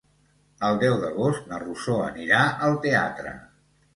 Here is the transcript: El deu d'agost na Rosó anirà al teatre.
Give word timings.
El 0.69 0.79
deu 0.83 0.95
d'agost 1.03 1.51
na 1.51 1.59
Rosó 1.65 1.99
anirà 2.05 2.39
al 2.69 2.75
teatre. 2.87 3.37